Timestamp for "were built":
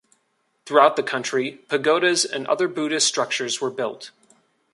3.61-4.09